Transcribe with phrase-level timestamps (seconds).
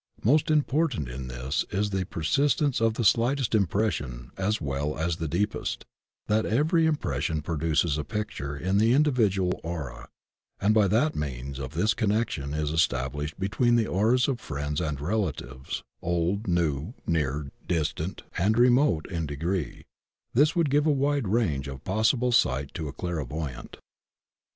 [0.23, 2.25] Most important in this is the per 150 THE OCEAN OF
[2.73, 5.85] THEOSOPHY sistence of the slightest impression as well as the deepest;
[6.25, 10.07] that every impression produces a picture in the individual aura;
[10.59, 14.39] and that by means of this a connection is estab lished between the auras of
[14.39, 19.85] friends and relatives old, new, near, distant, and remote in degree:
[20.33, 23.77] this would give a wide range of possible sight to a clairvoyant.